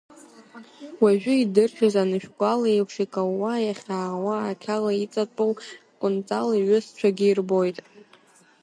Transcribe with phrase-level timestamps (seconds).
[1.01, 5.51] Уажәы, идыршәыз анышәгәал еиԥш, икаууа иахьаауа ақьала иҵатәоу
[5.99, 7.77] Кәынҵал иҩызцәагьы ирбоит.